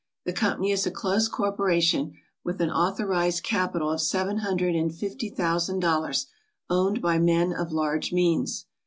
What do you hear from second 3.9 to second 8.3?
of seven hundred and fifty thousand dollars owned by men of large